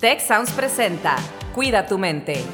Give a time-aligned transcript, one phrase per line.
[0.00, 1.16] Tech Sounds presenta
[1.56, 2.44] Cuida tu mente.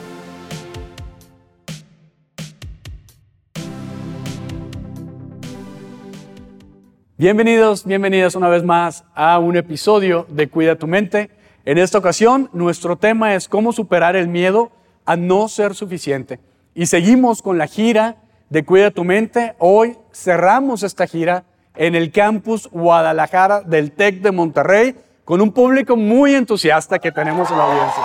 [7.19, 11.29] Bienvenidos, bienvenidas una vez más a un episodio de Cuida tu mente.
[11.67, 14.73] En esta ocasión, nuestro tema es cómo superar el miedo
[15.05, 16.41] a no ser suficiente.
[16.75, 19.55] Y seguimos con la gira de Cuida tu mente.
[19.59, 21.45] Hoy cerramos esta gira
[21.77, 27.51] en el campus Guadalajara del TEC de Monterrey con un público muy entusiasta que tenemos
[27.51, 28.03] en la audiencia.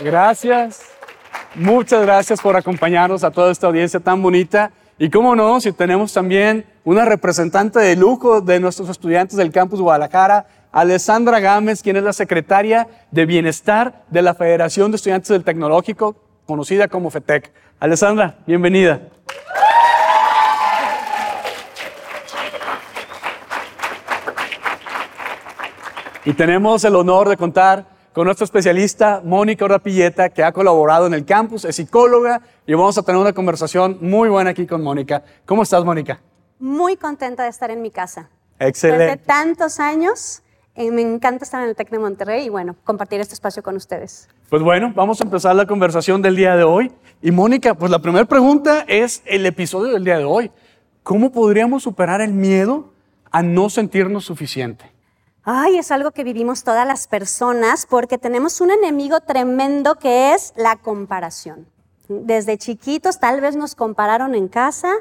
[0.00, 0.82] Gracias,
[1.54, 4.72] muchas gracias por acompañarnos a toda esta audiencia tan bonita.
[4.98, 9.80] Y cómo no, si tenemos también una representante de lujo de nuestros estudiantes del campus
[9.80, 15.44] Guadalajara, Alessandra Gámez, quien es la secretaria de Bienestar de la Federación de Estudiantes del
[15.44, 16.16] Tecnológico,
[16.46, 17.52] conocida como FETEC.
[17.78, 19.00] Alessandra, bienvenida.
[26.24, 31.14] Y tenemos el honor de contar con nuestra especialista Mónica Ordapilleta, que ha colaborado en
[31.14, 35.24] el campus, es psicóloga, y vamos a tener una conversación muy buena aquí con Mónica.
[35.44, 36.20] ¿Cómo estás, Mónica?
[36.60, 38.28] Muy contenta de estar en mi casa.
[38.60, 39.04] Excelente.
[39.04, 40.42] Desde tantos años,
[40.76, 43.74] eh, me encanta estar en el TEC de Monterrey y bueno, compartir este espacio con
[43.74, 44.28] ustedes.
[44.48, 46.92] Pues bueno, vamos a empezar la conversación del día de hoy.
[47.20, 50.52] Y Mónica, pues la primera pregunta es el episodio del día de hoy.
[51.02, 52.92] ¿Cómo podríamos superar el miedo
[53.32, 54.91] a no sentirnos suficiente?
[55.44, 60.52] Ay, es algo que vivimos todas las personas porque tenemos un enemigo tremendo que es
[60.54, 61.66] la comparación.
[62.06, 64.92] Desde chiquitos tal vez nos compararon en casa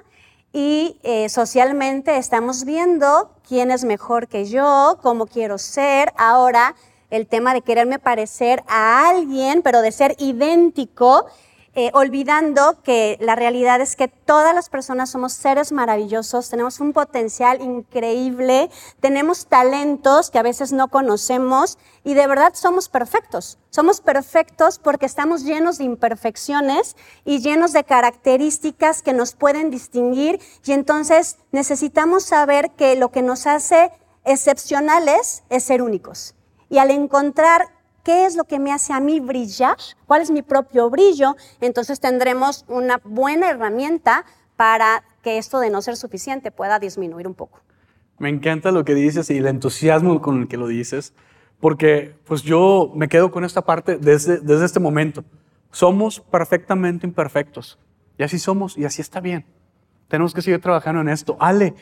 [0.52, 6.12] y eh, socialmente estamos viendo quién es mejor que yo, cómo quiero ser.
[6.17, 6.73] Ahora
[7.12, 11.28] el tema de quererme parecer a alguien, pero de ser idéntico,
[11.73, 16.91] eh, olvidando que la realidad es que todas las personas somos seres maravillosos, tenemos un
[16.91, 18.69] potencial increíble,
[19.00, 23.58] tenemos talentos que a veces no conocemos y de verdad somos perfectos.
[23.69, 30.41] Somos perfectos porque estamos llenos de imperfecciones y llenos de características que nos pueden distinguir
[30.66, 33.91] y entonces necesitamos saber que lo que nos hace
[34.25, 36.35] excepcionales es ser únicos.
[36.69, 37.69] Y al encontrar
[38.03, 39.78] ¿Qué es lo que me hace a mí brillar?
[40.07, 41.35] ¿Cuál es mi propio brillo?
[41.59, 44.25] Entonces tendremos una buena herramienta
[44.56, 47.59] para que esto de no ser suficiente pueda disminuir un poco.
[48.17, 51.13] Me encanta lo que dices y el entusiasmo con el que lo dices,
[51.59, 55.23] porque pues yo me quedo con esta parte desde, desde este momento.
[55.72, 57.79] Somos perfectamente imperfectos
[58.18, 59.45] y así somos y así está bien.
[60.07, 61.38] Tenemos que seguir trabajando en esto.
[61.39, 61.75] Ale,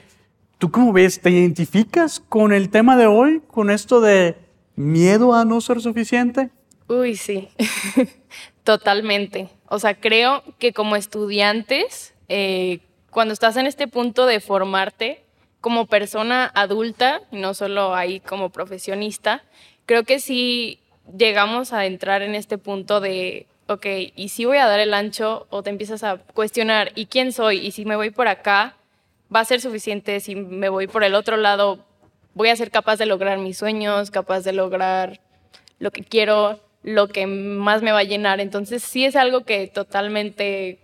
[0.58, 1.22] ¿tú cómo ves?
[1.22, 4.49] ¿Te identificas con el tema de hoy, con esto de
[4.80, 6.52] miedo a no ser suficiente?
[6.88, 7.50] Uy, sí,
[8.64, 9.50] totalmente.
[9.68, 12.80] O sea, creo que como estudiantes, eh,
[13.12, 15.26] cuando estás en este punto de formarte
[15.60, 19.44] como persona adulta, no solo ahí como profesionista,
[19.86, 20.80] creo que sí
[21.16, 23.86] llegamos a entrar en este punto de, ok,
[24.16, 25.46] ¿y si voy a dar el ancho?
[25.50, 27.58] O te empiezas a cuestionar, ¿y quién soy?
[27.58, 28.78] ¿Y si me voy por acá?
[29.34, 30.22] ¿Va a ser suficiente?
[30.22, 31.86] Si me voy por el otro lado,
[32.34, 35.20] voy a ser capaz de lograr mis sueños, capaz de lograr
[35.80, 38.40] lo que quiero, lo que más me va a llenar.
[38.40, 40.80] Entonces sí es algo que totalmente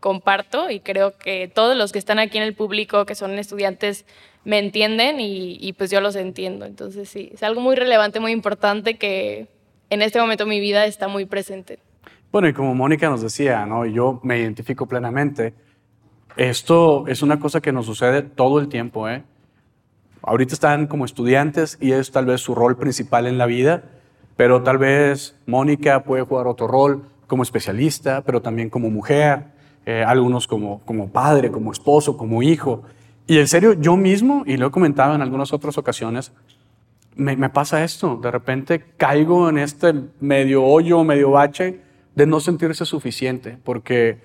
[0.00, 4.04] comparto y creo que todos los que están aquí en el público, que son estudiantes,
[4.44, 6.64] me entienden y, pues yo los entiendo.
[6.64, 9.48] Entonces sí, es algo muy relevante, muy importante que
[9.90, 11.78] en este momento mi vida está muy presente.
[12.30, 13.86] Bueno, y como Mónica nos decía, ¿no?
[13.86, 15.54] yo me identifico plenamente,
[16.36, 19.24] esto es una cosa que nos sucede todo el tiempo, ¿eh?
[20.28, 23.84] Ahorita están como estudiantes y es tal vez su rol principal en la vida,
[24.36, 29.46] pero tal vez Mónica puede jugar otro rol como especialista, pero también como mujer,
[29.86, 32.82] eh, algunos como, como padre, como esposo, como hijo.
[33.26, 36.32] Y en serio, yo mismo, y lo he comentado en algunas otras ocasiones,
[37.16, 41.80] me, me pasa esto, de repente caigo en este medio hoyo, medio bache
[42.14, 44.20] de no sentirse suficiente, porque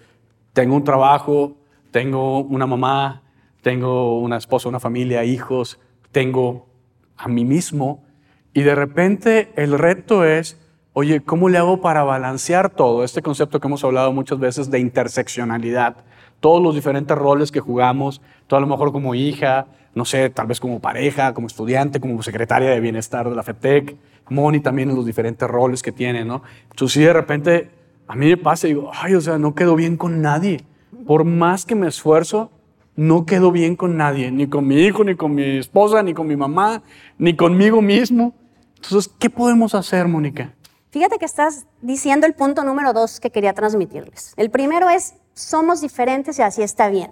[0.51, 1.55] tengo un trabajo,
[1.91, 3.21] tengo una mamá,
[3.61, 5.79] tengo una esposa, una familia, hijos,
[6.13, 6.69] tengo
[7.17, 8.05] a mí mismo
[8.53, 10.57] y de repente el reto es,
[10.93, 13.03] oye, ¿cómo le hago para balancear todo?
[13.03, 15.97] Este concepto que hemos hablado muchas veces de interseccionalidad,
[16.39, 20.47] todos los diferentes roles que jugamos, tú a lo mejor como hija, no sé, tal
[20.47, 23.97] vez como pareja, como estudiante, como secretaria de bienestar de la FETEC,
[24.29, 26.43] Moni también en los diferentes roles que tiene, ¿no?
[26.69, 27.71] Entonces, si de repente
[28.07, 30.61] a mí me pasa digo, ay, o sea, no quedo bien con nadie.
[31.05, 32.51] Por más que me esfuerzo,
[32.95, 36.27] no quedo bien con nadie, ni con mi hijo, ni con mi esposa, ni con
[36.27, 36.83] mi mamá,
[37.17, 38.33] ni conmigo mismo.
[38.75, 40.53] Entonces, ¿qué podemos hacer, Mónica?
[40.91, 44.33] Fíjate que estás diciendo el punto número dos que quería transmitirles.
[44.37, 47.11] El primero es, somos diferentes y así está bien.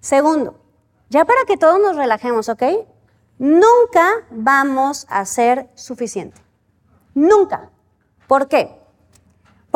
[0.00, 0.60] Segundo,
[1.08, 2.62] ya para que todos nos relajemos, ¿ok?
[3.38, 6.40] nunca vamos a ser suficiente.
[7.14, 7.70] Nunca.
[8.26, 8.80] ¿Por qué?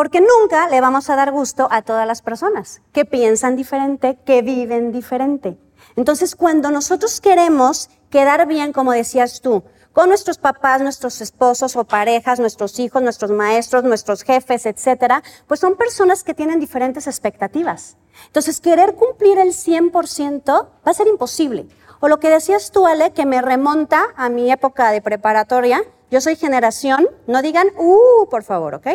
[0.00, 4.40] Porque nunca le vamos a dar gusto a todas las personas que piensan diferente, que
[4.40, 5.58] viven diferente.
[5.94, 9.62] Entonces, cuando nosotros queremos quedar bien, como decías tú,
[9.92, 15.60] con nuestros papás, nuestros esposos o parejas, nuestros hijos, nuestros maestros, nuestros jefes, etcétera, pues
[15.60, 17.98] son personas que tienen diferentes expectativas.
[18.24, 21.68] Entonces, querer cumplir el 100% va a ser imposible.
[22.00, 25.82] O lo que decías tú, Ale, que me remonta a mi época de preparatoria.
[26.10, 28.86] Yo soy generación, no digan, uh, por favor, ¿ok?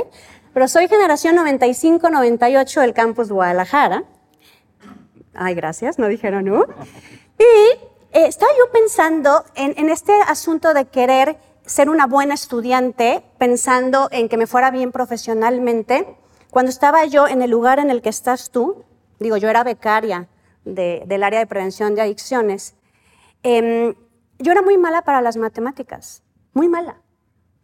[0.55, 4.05] Pero soy generación 95-98 del campus Guadalajara.
[5.33, 6.63] Ay, gracias, no dijeron, uh.
[7.37, 14.07] Y eh, estaba yo pensando en, este asunto de querer ser una buena estudiante, pensando
[14.13, 16.15] en que me fuera bien profesionalmente.
[16.51, 18.85] Cuando estaba yo en el lugar en el que estás tú,
[19.19, 20.29] digo, yo era becaria
[20.63, 22.75] del área de prevención de adicciones,
[23.43, 23.93] em,
[24.39, 26.23] yo era muy mala para las matemáticas,
[26.53, 27.01] muy mala.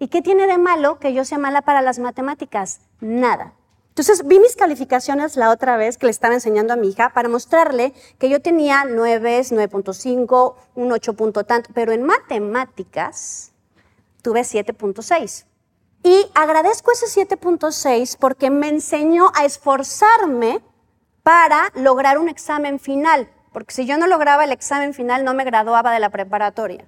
[0.01, 2.81] ¿Y qué tiene de malo que yo sea mala para las matemáticas?
[3.01, 3.53] Nada.
[3.89, 7.29] Entonces vi mis calificaciones la otra vez que le estaba enseñando a mi hija para
[7.29, 13.51] mostrarle que yo tenía 9, 9.5, un 8 punto tanto, pero en matemáticas
[14.23, 15.45] tuve 7.6.
[16.01, 20.63] Y agradezco ese 7.6 porque me enseñó a esforzarme
[21.21, 25.43] para lograr un examen final, porque si yo no lograba el examen final no me
[25.43, 26.87] graduaba de la preparatoria.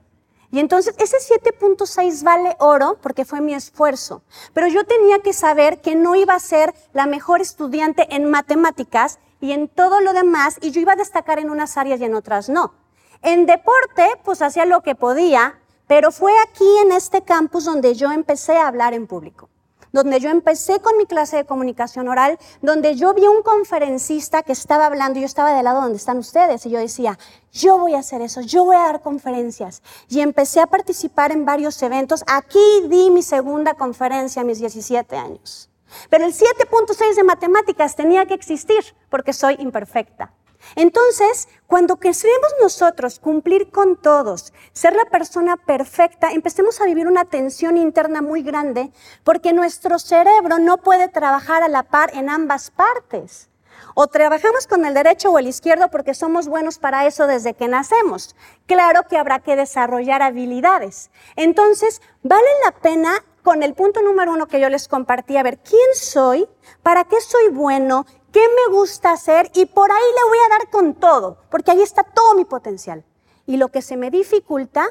[0.54, 4.22] Y entonces ese 7.6 vale oro porque fue mi esfuerzo.
[4.54, 9.18] Pero yo tenía que saber que no iba a ser la mejor estudiante en matemáticas
[9.42, 12.14] y en todo lo demás, y yo iba a destacar en unas áreas y en
[12.14, 12.76] otras no.
[13.24, 18.12] En deporte, pues hacía lo que podía, pero fue aquí en este campus donde yo
[18.12, 19.50] empecé a hablar en público
[19.94, 24.52] donde yo empecé con mi clase de comunicación oral, donde yo vi un conferencista que
[24.52, 27.20] estaba hablando, yo estaba del lado donde están ustedes, y yo decía,
[27.52, 29.84] yo voy a hacer eso, yo voy a dar conferencias.
[30.10, 32.24] Y empecé a participar en varios eventos.
[32.26, 35.70] Aquí di mi segunda conferencia a mis 17 años.
[36.10, 40.34] Pero el 7.6 de matemáticas tenía que existir porque soy imperfecta.
[40.76, 47.26] Entonces, cuando queremos nosotros cumplir con todos, ser la persona perfecta, empecemos a vivir una
[47.26, 48.92] tensión interna muy grande
[49.24, 53.50] porque nuestro cerebro no puede trabajar a la par en ambas partes.
[53.96, 57.68] O trabajamos con el derecho o el izquierdo porque somos buenos para eso desde que
[57.68, 58.36] nacemos.
[58.66, 61.12] Claro que habrá que desarrollar habilidades.
[61.36, 65.60] Entonces, vale la pena con el punto número uno que yo les compartí, a ver,
[65.60, 66.48] ¿quién soy?
[66.82, 68.06] ¿Para qué soy bueno?
[68.34, 71.82] Qué me gusta hacer y por ahí le voy a dar con todo, porque ahí
[71.82, 73.06] está todo mi potencial.
[73.46, 74.88] Y lo que se me dificulta,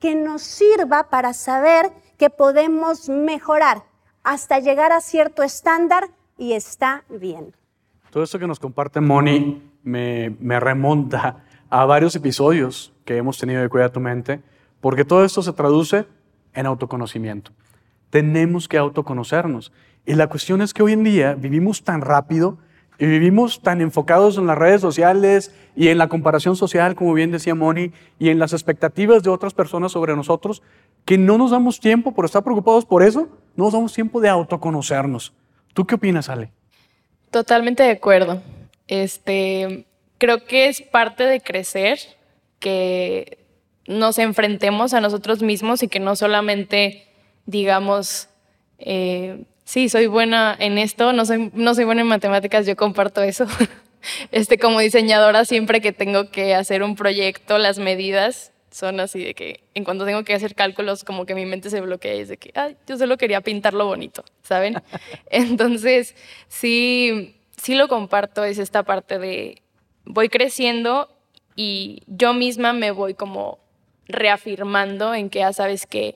[0.00, 3.84] que nos sirva para saber que podemos mejorar
[4.24, 6.08] hasta llegar a cierto estándar
[6.38, 7.54] y está bien.
[8.10, 13.60] Todo esto que nos comparte Moni me, me remonta a varios episodios que hemos tenido
[13.60, 14.40] de Cuida tu Mente,
[14.80, 16.06] porque todo esto se traduce
[16.54, 17.52] en autoconocimiento.
[18.08, 19.72] Tenemos que autoconocernos.
[20.06, 22.58] Y la cuestión es que hoy en día vivimos tan rápido
[22.98, 27.30] y vivimos tan enfocados en las redes sociales y en la comparación social, como bien
[27.30, 30.62] decía Moni, y en las expectativas de otras personas sobre nosotros,
[31.04, 34.28] que no nos damos tiempo por estar preocupados por eso, no nos damos tiempo de
[34.28, 35.32] autoconocernos.
[35.74, 36.50] ¿Tú qué opinas, Ale?
[37.30, 38.42] Totalmente de acuerdo.
[38.88, 39.86] Este,
[40.18, 41.98] creo que es parte de crecer
[42.58, 43.38] que
[43.86, 47.06] nos enfrentemos a nosotros mismos y que no solamente
[47.44, 48.28] digamos
[48.78, 53.22] eh, sí, soy buena en esto, no soy, no soy buena en matemáticas, yo comparto
[53.22, 53.46] eso.
[54.30, 59.34] Este, como diseñadora, siempre que tengo que hacer un proyecto, las medidas son así de
[59.34, 62.28] que en cuanto tengo que hacer cálculos, como que mi mente se bloquea y es
[62.28, 64.80] de que, ay, yo solo quería pintarlo bonito, ¿saben?
[65.30, 66.14] Entonces,
[66.46, 69.62] sí, sí lo comparto, es esta parte de
[70.04, 71.08] voy creciendo
[71.56, 73.58] y yo misma me voy como
[74.06, 76.14] reafirmando en que, ya ah, sabes que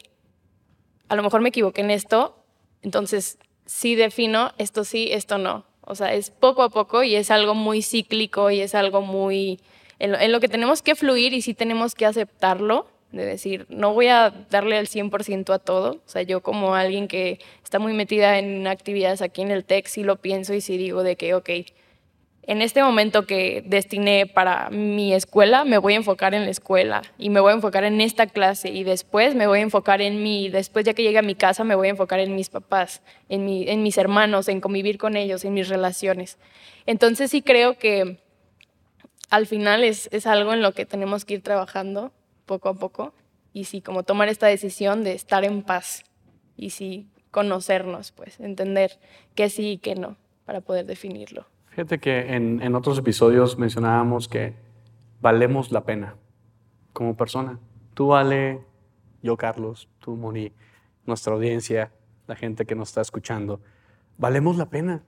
[1.08, 2.39] a lo mejor me equivoqué en esto,
[2.82, 5.64] entonces, sí defino esto sí, esto no.
[5.82, 9.60] O sea, es poco a poco y es algo muy cíclico y es algo muy...
[9.98, 14.06] En lo, que tenemos que fluir y sí tenemos que aceptarlo, de decir, no voy
[14.06, 16.00] a darle al 100% a todo.
[16.06, 19.86] O sea, yo como alguien que está muy metida en actividades aquí en el TEC,
[19.88, 21.50] sí lo pienso y sí digo de que, ok,
[22.50, 27.02] en este momento que destiné para mi escuela, me voy a enfocar en la escuela
[27.16, 30.20] y me voy a enfocar en esta clase y después me voy a enfocar en
[30.20, 33.02] mí, después ya que llegue a mi casa me voy a enfocar en mis papás,
[33.28, 36.38] en, en mis hermanos, en convivir con ellos, en mis relaciones.
[36.86, 38.18] Entonces sí creo que
[39.28, 42.10] al final es, es algo en lo que tenemos que ir trabajando
[42.46, 43.14] poco a poco
[43.52, 46.02] y sí, como tomar esta decisión de estar en paz
[46.56, 48.98] y sí, conocernos, pues, entender
[49.36, 50.16] qué sí y qué no
[50.46, 51.46] para poder definirlo.
[51.70, 54.54] Fíjate que en, otros episodios mencionábamos que
[55.20, 56.16] valemos la pena
[56.92, 57.60] como persona.
[57.94, 58.60] tú, Ale,
[59.22, 60.52] yo, Carlos, tú, Moni,
[61.06, 61.92] nuestra audiencia,
[62.26, 63.60] la gente que nos está escuchando,
[64.18, 65.04] valemos la pena.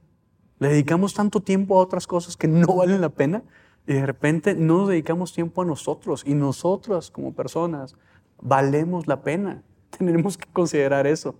[0.60, 3.42] Le dedicamos tanto tiempo a otras cosas que no valen la pena
[3.84, 7.96] y de repente no nos dedicamos tiempo a nosotros y nosotras como personas
[8.40, 9.62] valemos la pena.
[9.98, 11.34] Tenemos que considerar eso.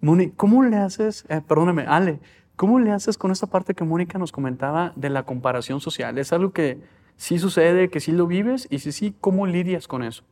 [0.00, 2.18] Moni, ¿cómo le haces, eh, perdóname, Ale,
[2.58, 6.18] ¿cómo le haces con esta parte que Mónica nos comentaba de la comparación social?
[6.18, 6.78] ¿Es algo que
[7.16, 8.66] sí sucede, que sí lo vives?
[8.68, 10.24] Y si sí, ¿cómo lidias con eso?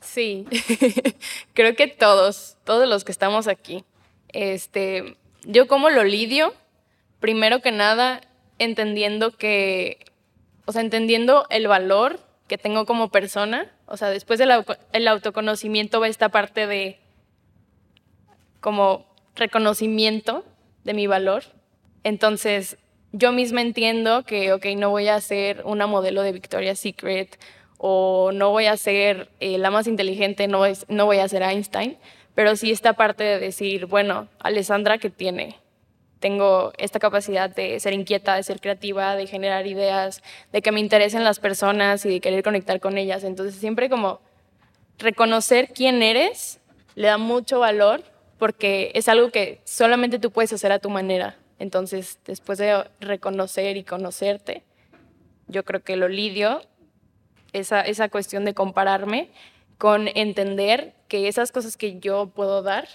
[0.00, 0.46] Sí,
[1.54, 3.84] creo que todos, todos los que estamos aquí.
[4.28, 6.54] Este, yo cómo lo lidio,
[7.20, 8.20] primero que nada,
[8.58, 9.98] entendiendo que
[10.64, 16.08] o sea, entendiendo el valor que tengo como persona, o sea, después del autoconocimiento va
[16.08, 17.00] esta parte de
[18.60, 20.44] como reconocimiento
[20.84, 21.44] de mi valor.
[22.04, 22.76] Entonces,
[23.12, 27.38] yo misma entiendo que, ok, no voy a ser una modelo de Victoria's Secret
[27.78, 31.42] o no voy a ser eh, la más inteligente, no, es, no voy a ser
[31.42, 31.98] Einstein,
[32.34, 35.56] pero sí esta parte de decir, bueno, Alessandra que tiene
[36.22, 40.22] tengo esta capacidad de ser inquieta, de ser creativa, de generar ideas,
[40.52, 43.24] de que me interesen las personas y de querer conectar con ellas.
[43.24, 44.20] Entonces siempre como
[44.98, 46.60] reconocer quién eres
[46.94, 48.04] le da mucho valor
[48.42, 51.36] porque es algo que solamente tú puedes hacer a tu manera.
[51.60, 54.64] Entonces después de reconocer y conocerte,
[55.46, 56.60] yo creo que lo lidio,
[57.52, 59.30] esa, esa cuestión de compararme
[59.78, 62.88] con entender que esas cosas que yo puedo dar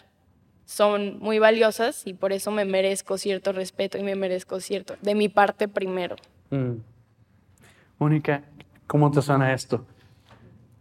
[0.66, 5.16] son muy valiosas y por eso me merezco cierto respeto y me merezco cierto, de
[5.16, 6.18] mi parte primero.
[6.50, 6.74] Mm.
[8.86, 9.86] ¿cómo te suena esto?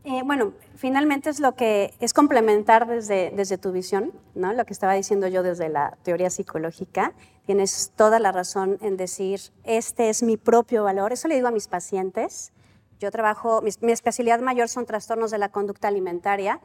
[0.09, 4.53] Eh, bueno, finalmente es lo que es complementar desde, desde tu visión, ¿no?
[4.53, 7.13] Lo que estaba diciendo yo desde la teoría psicológica.
[7.45, 11.13] Tienes toda la razón en decir, este es mi propio valor.
[11.13, 12.53] Eso le digo a mis pacientes.
[13.01, 16.61] Yo trabajo, mi especialidad mayor son trastornos de la conducta alimentaria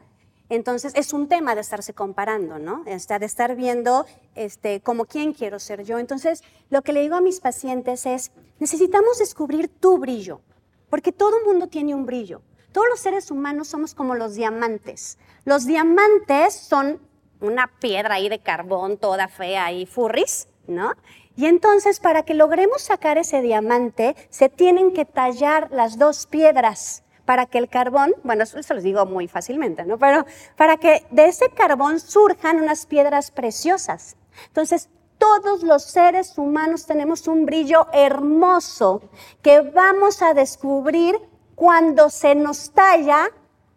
[0.48, 2.82] entonces es un tema de estarse comparando, ¿no?
[2.84, 5.98] Este, de estar viendo este, como quién quiero ser yo.
[5.98, 10.42] Entonces lo que le digo a mis pacientes es, necesitamos descubrir tu brillo,
[10.90, 12.42] porque todo mundo tiene un brillo.
[12.72, 15.18] Todos los seres humanos somos como los diamantes.
[15.44, 17.00] Los diamantes son
[17.40, 20.92] una piedra ahí de carbón toda fea y furris, ¿no?
[21.36, 27.02] Y entonces para que logremos sacar ese diamante se tienen que tallar las dos piedras
[27.24, 29.98] para que el carbón, bueno, eso se los digo muy fácilmente, ¿no?
[29.98, 30.26] Pero
[30.56, 34.16] para que de ese carbón surjan unas piedras preciosas.
[34.48, 34.88] Entonces,
[35.18, 39.02] todos los seres humanos tenemos un brillo hermoso
[39.40, 41.16] que vamos a descubrir
[41.62, 43.30] cuando se nos talla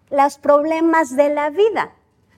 [0.10, 1.94] los problemas de la vida.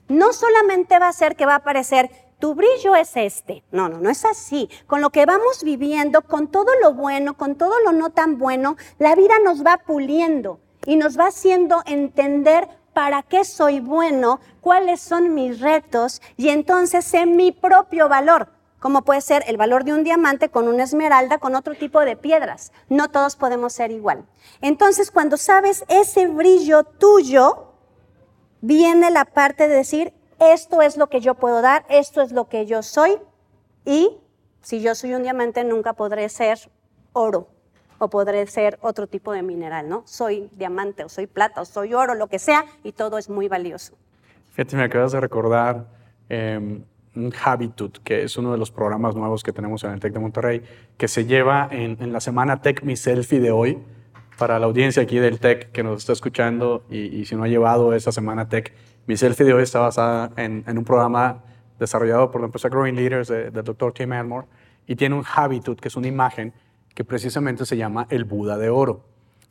[0.06, 3.64] No solamente va a ser que va a aparecer tu brillo es este.
[3.72, 4.68] No, no, no es así.
[4.86, 8.76] Con lo que vamos viviendo, con todo lo bueno, con todo lo no tan bueno,
[8.98, 15.00] la vida nos va puliendo y nos va haciendo entender para qué soy bueno, cuáles
[15.00, 19.92] son mis retos y entonces sé mi propio valor, como puede ser el valor de
[19.92, 22.72] un diamante con una esmeralda, con otro tipo de piedras.
[22.88, 24.24] No todos podemos ser igual.
[24.60, 27.72] Entonces, cuando sabes ese brillo tuyo,
[28.60, 32.48] viene la parte de decir, esto es lo que yo puedo dar, esto es lo
[32.48, 33.18] que yo soy
[33.84, 34.18] y
[34.60, 36.58] si yo soy un diamante nunca podré ser
[37.12, 37.48] oro
[37.98, 40.02] o podré ser otro tipo de mineral, ¿no?
[40.06, 43.48] Soy diamante o soy plata o soy oro, lo que sea, y todo es muy
[43.48, 43.94] valioso.
[44.52, 45.86] Fíjate, me acabas de recordar
[46.30, 46.86] un
[47.44, 50.62] Habitud, que es uno de los programas nuevos que tenemos en el TEC de Monterrey,
[50.96, 53.78] que se lleva en, la semana TEC Mi Selfie de hoy.
[54.38, 57.92] Para la audiencia aquí del TEC que nos está escuchando y, si no ha llevado
[57.92, 58.72] esa semana TEC,
[59.06, 61.42] Mi Selfie de hoy está basada en, un programa
[61.78, 64.46] desarrollado por la empresa Growing Leaders del doctor Tim Elmore
[64.86, 66.52] y tiene un Habitud, que es una imagen
[66.94, 69.04] que precisamente se llama el Buda de Oro.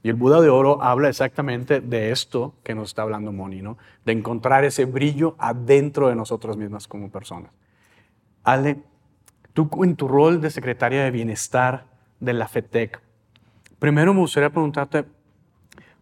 [0.04, 3.77] Y el Buda de Oro habla exactamente de esto que nos está hablando Moni, ¿no?
[4.06, 7.51] De encontrar ese brillo adentro de nosotras mismas como personas.
[8.44, 8.77] Ale,
[9.54, 11.86] tú en tu rol de secretaria de bienestar
[12.20, 13.01] de la FETEC,
[13.80, 15.06] primero me gustaría preguntarte,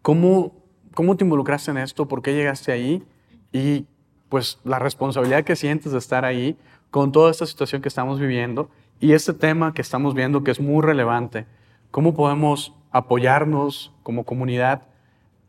[0.01, 0.53] ¿cómo,
[0.93, 2.07] cómo te involucraste en esto?
[2.07, 3.03] ¿Por qué llegaste ahí?
[3.51, 3.87] Y
[4.29, 6.57] pues la responsabilidad que sientes de estar ahí
[6.91, 10.59] con toda esta situación que estamos viviendo y este tema que estamos viendo que es
[10.59, 11.45] muy relevante,
[11.91, 14.83] ¿cómo podemos apoyarnos como comunidad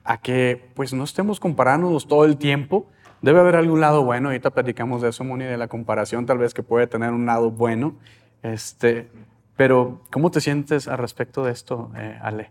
[0.02, 2.88] a que pues no estemos comparándonos todo el tiempo?
[3.22, 6.54] Debe haber algún lado bueno, ahorita platicamos de eso, Moni, de la comparación tal vez
[6.54, 7.94] que puede tener un lado bueno,
[8.42, 9.08] este,
[9.56, 12.50] pero ¿cómo te sientes al respecto de esto, eh, Ale?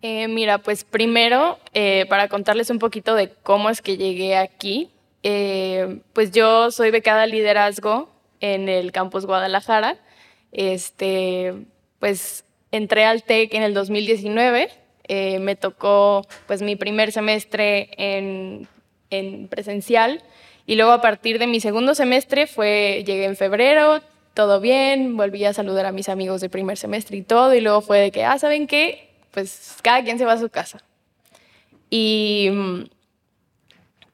[0.00, 4.90] Eh, mira, pues primero, eh, para contarles un poquito de cómo es que llegué aquí,
[6.12, 8.08] pues yo soy becada liderazgo
[8.40, 9.96] en el campus Guadalajara.
[10.52, 11.66] Este,
[12.00, 14.70] pues entré al TEC en el 2019,
[15.08, 18.68] Eh, me tocó pues mi primer semestre en,
[19.10, 20.22] en, presencial
[20.64, 24.00] y luego a partir de mi segundo semestre fue, llegué en febrero,
[24.32, 27.80] todo bien, volví a saludar a mis amigos de primer semestre y todo y luego
[27.80, 29.10] fue de que, ah, ¿saben qué?
[29.32, 30.78] Pues cada quien se va a su casa.
[31.90, 32.84] Y mm,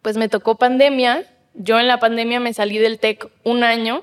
[0.02, 1.26] pues me tocó pandemia.
[1.54, 4.02] Yo en la pandemia me salí del TEC un año.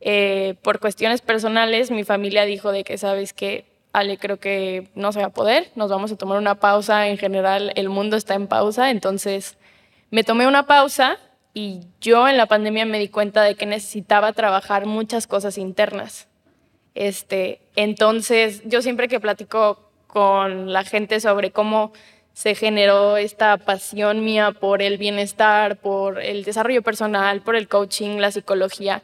[0.00, 3.64] Eh, por cuestiones personales, mi familia dijo de que, ¿sabes qué?
[3.96, 7.16] Ale, creo que no se va a poder, nos vamos a tomar una pausa, en
[7.16, 9.56] general el mundo está en pausa, entonces
[10.10, 11.16] me tomé una pausa
[11.54, 16.28] y yo en la pandemia me di cuenta de que necesitaba trabajar muchas cosas internas.
[16.94, 21.92] Este, entonces, yo siempre que platico con la gente sobre cómo
[22.34, 28.18] se generó esta pasión mía por el bienestar, por el desarrollo personal, por el coaching,
[28.18, 29.02] la psicología,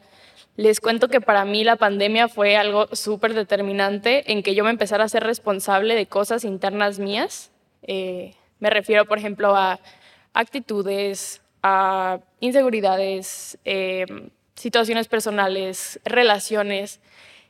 [0.55, 4.69] les cuento que para mí la pandemia fue algo súper determinante en que yo me
[4.69, 7.51] empezara a ser responsable de cosas internas mías.
[7.81, 9.79] Eh, me refiero, por ejemplo, a
[10.33, 14.05] actitudes, a inseguridades, eh,
[14.55, 16.99] situaciones personales, relaciones.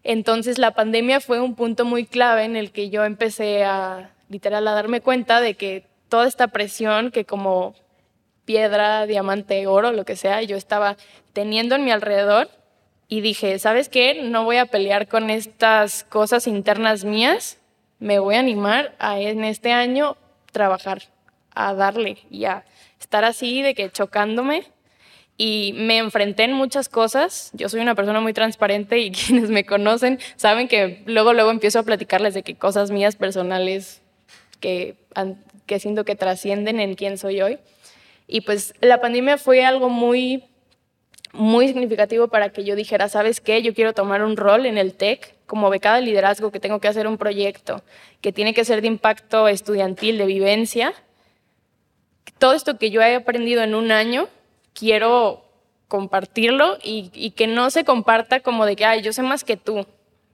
[0.04, 4.66] Entonces la pandemia fue un punto muy clave en el que yo empecé a, literal,
[4.68, 7.76] a darme cuenta de que toda esta presión que como
[8.46, 10.96] piedra, diamante, oro, lo que sea, yo estaba
[11.34, 12.50] teniendo en mi alrededor
[13.14, 14.24] y dije, ¿sabes qué?
[14.24, 17.60] No voy a pelear con estas cosas internas mías,
[18.00, 20.18] me voy a animar a en este año
[20.52, 21.04] trabajar,
[21.54, 22.66] a darle y a
[23.00, 24.64] estar así de que chocándome
[25.38, 27.52] y me enfrenté en muchas cosas.
[27.54, 31.78] Yo soy una persona muy transparente y quienes me conocen saben que luego luego empiezo
[31.78, 34.02] a platicarles de que cosas mías personales
[34.60, 34.98] que
[35.68, 37.60] que siento que trascienden en quién soy hoy.
[38.26, 40.46] Y pues la pandemia fue algo muy
[41.34, 43.62] muy significativo para que yo dijera, ¿sabes qué?
[43.64, 46.88] Yo quiero tomar un rol en el TEC como becada de liderazgo, que tengo que
[46.88, 47.84] hacer un proyecto,
[48.22, 50.94] que tiene que ser de impacto estudiantil, de vivencia.
[52.38, 54.30] Todo esto que yo he aprendido en un año,
[54.74, 55.44] quiero
[55.88, 59.88] compartirlo y, que no se comparta como de que, ay, yo sé más que tú,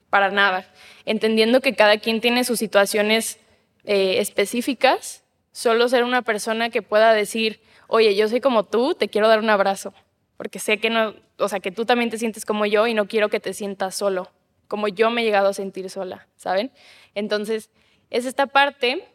[0.10, 0.70] para nada.
[1.06, 3.40] Entendiendo que cada quien tiene sus situaciones
[3.86, 9.08] eh, específicas, solo ser una persona que pueda decir, oye, yo soy como tú, te
[9.08, 9.94] quiero dar un abrazo
[10.40, 13.10] porque sé que no, o sea, que tú también te sientes como yo y no
[13.10, 14.32] quiero que te sientas solo,
[14.70, 16.72] como yo me he llegado a sentir sola, ¿saben?
[17.14, 17.70] Entonces,
[18.10, 19.06] es esta parte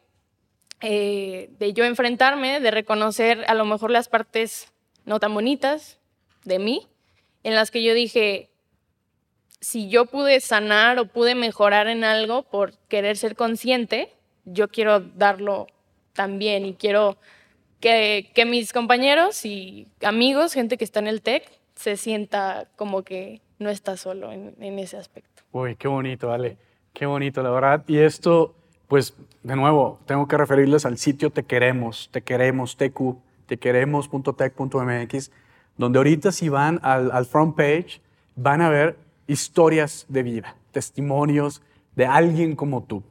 [0.82, 4.70] eh, de yo enfrentarme, de reconocer a lo mejor las partes
[5.06, 5.98] no tan bonitas
[6.44, 6.88] de mí,
[7.42, 8.50] en las que yo dije,
[9.60, 14.12] si yo pude sanar o pude mejorar en algo por querer ser consciente,
[14.44, 15.68] yo quiero darlo
[16.12, 17.16] también y quiero
[17.84, 21.44] que, mis compañeros y amigos, gente que está en el TEC,
[21.74, 25.42] se sienta como que no está solo en, ese aspecto.
[25.52, 26.56] Uy, qué bonito, Ale,
[26.92, 27.84] qué bonito, la verdad.
[27.86, 28.54] Y esto,
[28.88, 33.16] pues, de nuevo, tengo que referirles al sitio Te Queremos, Te Queremos, TQ,
[33.46, 35.30] tequeremos.tech.mx,
[35.76, 38.00] donde ahorita si van al, al front page,
[38.34, 41.60] van a ver historias de vida, testimonios
[41.96, 43.02] de alguien como tú.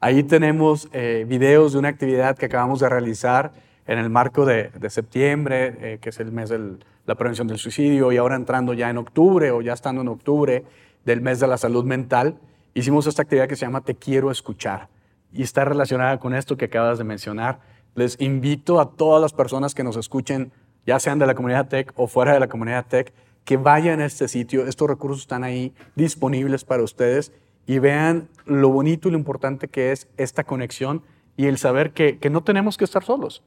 [0.00, 4.70] Ahí tenemos eh, videos de una actividad que acabamos de realizar en el marco de,
[4.88, 8.90] septiembre, eh, que es el mes de la prevención del suicidio, y ahora entrando ya
[8.90, 10.64] en octubre o ya estando en octubre
[11.04, 12.36] del mes de la salud mental,
[12.74, 14.88] hicimos esta actividad que se llama Te quiero escuchar
[15.32, 17.60] y está relacionada con esto que acabas de mencionar.
[17.94, 20.52] Les invito a todas las personas que nos escuchen,
[20.84, 23.12] ya sean de la comunidad tech o fuera de la comunidad tech,
[23.44, 24.66] que vayan a este sitio.
[24.66, 27.32] Estos recursos están ahí disponibles para ustedes
[27.66, 31.02] y vean lo bonito y lo importante que es esta conexión
[31.36, 33.42] y el saber que, que no tenemos que estar solos.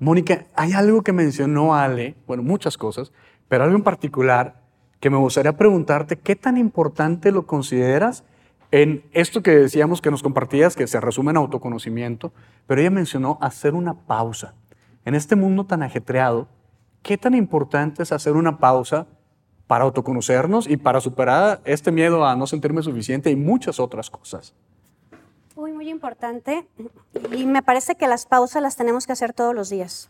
[0.00, 3.12] Mónica, hay algo que mencionó Ale, bueno, muchas cosas,
[3.48, 4.62] pero algo en particular
[4.98, 8.24] que me gustaría preguntarte, ¿qué tan importante lo consideras
[8.70, 12.32] en esto que decíamos que nos compartías, que se resume en autoconocimiento,
[12.66, 14.54] pero ella mencionó hacer una pausa.
[15.04, 16.46] En este mundo tan ajetreado,
[17.02, 19.06] ¿qué tan importante es hacer una pausa
[19.66, 24.54] para autoconocernos y para superar este miedo a no sentirme suficiente y muchas otras cosas?
[25.60, 26.66] Muy, muy importante.
[27.32, 30.08] Y me parece que las pausas las tenemos que hacer todos los días.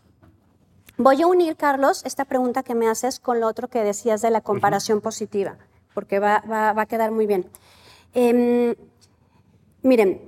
[0.95, 4.29] Voy a unir, Carlos, esta pregunta que me haces con lo otro que decías de
[4.31, 5.57] la comparación positiva,
[5.93, 7.49] porque va, a quedar muy bien.
[8.13, 8.75] Em,
[9.81, 10.21] miren,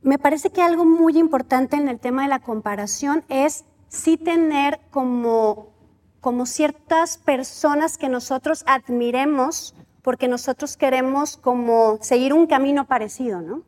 [0.00, 4.80] me parece que algo muy importante en el tema de la comparación es sí tener
[4.90, 5.74] como,
[6.22, 13.62] como ciertas personas que nosotros admiremos porque nosotros queremos como seguir un camino parecido, ¿no?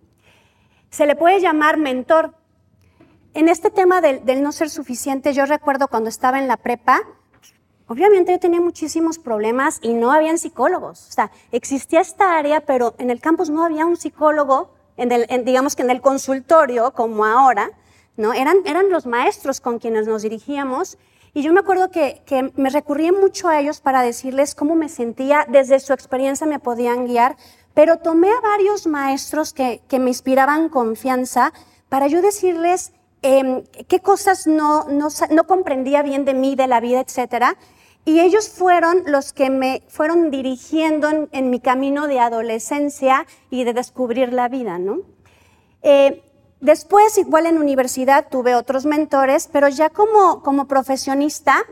[0.90, 2.35] Se le puede llamar mentor.
[3.33, 7.00] En este tema del, no ser suficiente, yo recuerdo cuando estaba en la prepa,
[7.87, 11.09] obviamente yo tenía muchísimos problemas y no habían psicólogos.
[11.09, 15.44] O sea, existía esta área, pero en el campus no había un psicólogo en el,
[15.44, 17.70] digamos que en el consultorio, como ahora,
[18.16, 18.33] ¿no?
[18.33, 20.98] Eran, eran los maestros con quienes nos dirigíamos.
[21.33, 24.88] Y yo me acuerdo que, que me recurría mucho a ellos para decirles cómo me
[24.88, 27.37] sentía, desde su experiencia me podían guiar,
[27.74, 31.52] pero tomé a varios maestros que, que me inspiraban confianza
[31.90, 36.80] para yo decirles em, qué cosas no, no, no, comprendía bien de mí, de la
[36.80, 37.59] vida, etcétera.
[38.06, 43.74] Y ellos fueron los que me fueron dirigiendo en, mi camino de adolescencia y de
[43.74, 45.00] descubrir la vida, ¿no?
[45.83, 46.22] Eh,
[46.61, 51.64] después, igual en universidad, tuve otros mentores, pero ya como, como profesionista,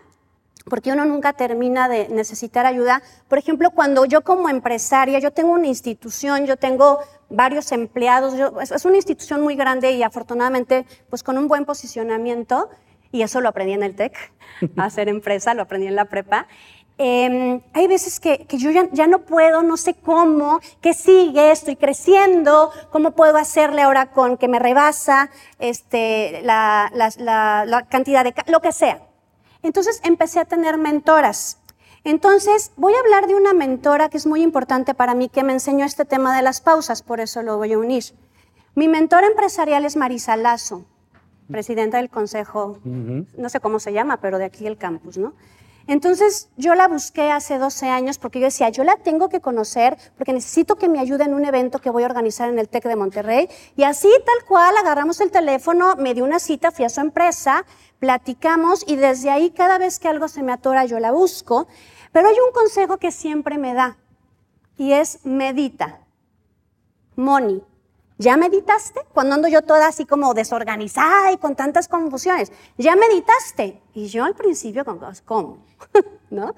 [0.69, 3.03] porque uno nunca termina de necesitar ayuda.
[3.29, 6.99] Por ejemplo, cuando yo como empresaria, yo tengo una institución, yo tengo
[7.31, 12.71] varios empleados, es una institución muy grande y afortunadamente pues con un buen posicionamiento,
[13.13, 14.15] y eso lo aprendí en el TEC,
[14.77, 16.47] a hacer empresa, lo aprendí en la prepa.
[17.01, 22.73] Em, hay veces que, yo ya, no puedo, no sé cómo, qué sigue, estoy creciendo,
[22.91, 28.73] cómo puedo hacerle ahora con que me rebasa este, la, la cantidad de, lo que
[28.73, 29.08] sea.
[29.63, 31.59] Entonces empecé a tener mentoras.
[32.05, 35.53] Entonces voy a hablar de una mentora que es muy importante para mí, que me
[35.53, 38.05] enseñó este tema de las pausas, por eso lo voy a unir.
[38.75, 40.85] Mi mentora empresarial es Marisa Lazo,
[41.51, 45.35] presidenta del consejo, no sé cómo se llama, pero de aquí el campus, ¿no?
[45.89, 49.97] Entonces yo la busqué hace 12 años porque yo decía, yo la tengo que conocer
[50.19, 52.85] porque necesito que me ayude en un evento que voy a organizar en el TEC
[52.85, 53.49] de Monterrey.
[53.75, 57.65] Y así tal cual agarramos el teléfono, me dio una cita, fui a su empresa,
[58.01, 61.69] platicamos y desde ahí cada vez que algo se me atora yo la busco.
[62.13, 63.97] Pero hay un consejo que siempre me da
[64.77, 66.01] y es medita.
[67.17, 67.63] Moni,
[68.19, 69.01] ¿Ya meditaste?
[69.15, 72.53] Cuando ando yo toda así como desorganizada y con tantas confusiones.
[72.77, 73.81] ¿Ya meditaste?
[73.95, 74.85] Y yo al principio,
[75.25, 75.59] ¿cómo?
[76.31, 76.55] ¿No?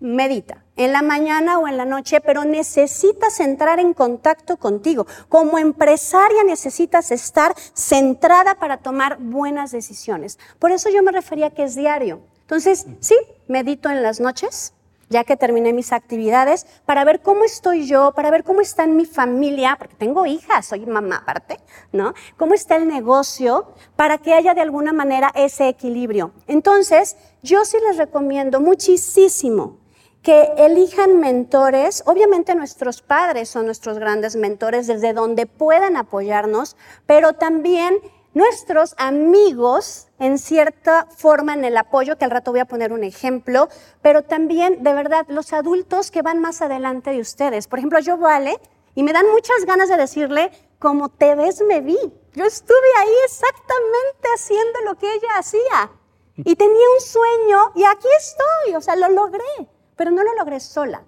[0.00, 5.06] Medita en la mañana o en la noche, pero necesitas entrar en contacto contigo.
[5.28, 10.38] Como empresaria necesitas estar centrada para tomar buenas decisiones.
[10.58, 12.20] Por eso yo me refería que es diario.
[12.40, 13.16] Entonces, sí,
[13.48, 14.74] medito en las noches,
[15.12, 18.96] ya que terminé mis actividades, para ver cómo estoy yo, para ver cómo está en
[18.96, 21.58] mi familia, porque tengo hijas, soy mamá aparte,
[21.92, 22.14] ¿no?
[22.36, 26.32] Cómo está el negocio, para que haya de alguna manera ese equilibrio.
[26.48, 29.78] Entonces, yo sí les recomiendo muchísimo
[30.22, 32.02] que elijan mentores.
[32.06, 37.98] Obviamente nuestros padres son nuestros grandes mentores desde donde puedan apoyarnos, pero también
[38.34, 43.04] nuestros amigos en cierta forma en el apoyo, que al rato voy a poner un
[43.04, 43.68] ejemplo,
[44.00, 47.68] pero también de verdad los adultos que van más adelante de ustedes.
[47.68, 48.58] Por ejemplo, yo vale
[48.94, 51.98] y me dan muchas ganas de decirle, como te ves, me vi.
[52.34, 55.90] Yo estuve ahí exactamente haciendo lo que ella hacía
[56.36, 60.60] y tenía un sueño y aquí estoy, o sea, lo logré, pero no lo logré
[60.60, 61.04] sola.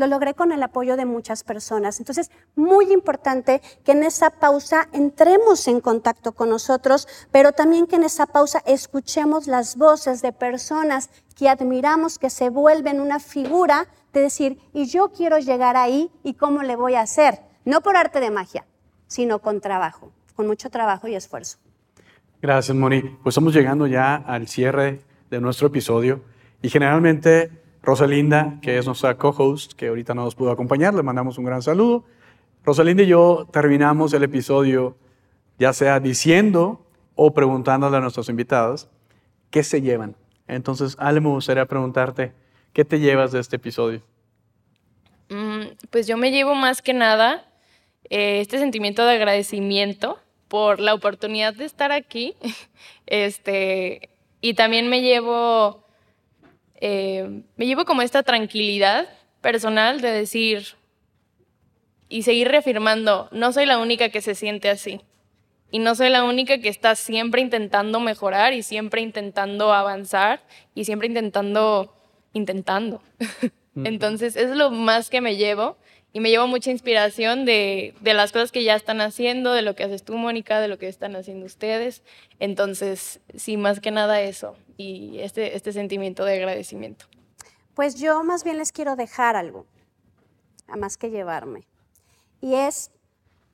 [0.00, 1.98] Lo logré con el apoyo de muchas personas.
[1.98, 7.96] Entonces, muy importante que en esa pausa entremos en contacto con nosotros, pero también que
[7.96, 13.88] en esa pausa escuchemos las voces de personas que admiramos, que se vuelven una figura
[14.14, 17.42] de decir, y yo quiero llegar ahí, ¿y cómo le voy a hacer?
[17.66, 18.64] No por arte de magia,
[19.06, 21.58] sino con trabajo, con mucho trabajo y esfuerzo.
[22.40, 23.02] Gracias, Moni.
[23.02, 26.22] Pues estamos llegando ya al cierre de nuestro episodio
[26.62, 31.38] y generalmente Rosalinda, que es nuestra co-host, que ahorita no nos pudo acompañar, le mandamos
[31.38, 32.04] un gran saludo.
[32.64, 34.96] Rosalinda y yo terminamos el episodio
[35.58, 38.88] ya sea diciendo o preguntándole a nuestros invitados
[39.50, 40.16] qué se llevan.
[40.48, 42.32] Entonces, Ale, me gustaría preguntarte,
[42.72, 44.02] ¿qué te llevas de este episodio?
[45.28, 47.46] Mm, pues yo me llevo más que nada
[48.08, 52.34] eh, este sentimiento de agradecimiento por la oportunidad de estar aquí.
[53.06, 54.08] este,
[54.40, 55.84] y también me llevo
[56.80, 59.08] eh, me llevo como esta tranquilidad
[59.40, 60.76] personal de decir
[62.08, 65.00] y seguir reafirmando, no soy la única que se siente así.
[65.70, 70.42] Y no soy la única que está siempre intentando mejorar y siempre intentando avanzar
[70.74, 71.94] y siempre intentando,
[72.32, 73.02] intentando.
[73.76, 75.76] Entonces, es lo más que me llevo
[76.12, 79.76] y me llevo mucha inspiración de, de, las cosas que ya están haciendo, de lo
[79.76, 82.02] que haces tú, Mónica, de lo que están haciendo ustedes.
[82.40, 87.06] Entonces, sí, más que nada eso y este, este sentimiento de agradecimiento.
[87.74, 89.66] Pues yo más bien les quiero dejar algo,
[90.66, 91.66] a más que llevarme.
[92.40, 92.90] Y es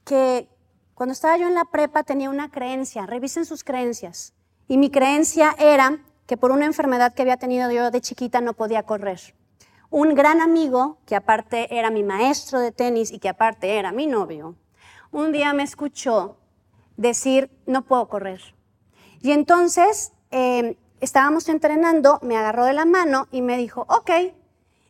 [0.05, 0.49] que
[0.95, 4.33] cuando estaba yo en la prepa tenía una creencia, revisen sus creencias.
[4.69, 8.55] Y mi creencia era que por una enfermedad que había tenido yo de chiquita no
[8.55, 9.21] podía correr
[9.97, 14.07] un gran amigo, que aparte era mi maestro de tenis y que aparte era mi
[14.07, 14.55] novio,
[15.11, 16.37] un día me escuchó
[16.99, 18.43] decir, no puedo correr.
[19.23, 24.11] Y entonces em, estábamos entrenando, me agarró de la mano y me dijo, ok,